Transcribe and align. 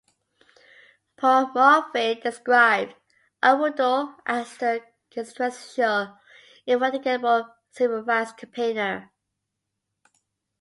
Paul 1.15 1.51
Murphy 1.53 2.15
described 2.15 2.95
Arudou 3.43 4.15
as 4.25 4.57
"the 4.57 4.81
quintessential 5.13 6.17
indefatigable 6.65 7.53
civil 7.69 8.01
rights 8.01 8.33
campaigner". 8.33 9.11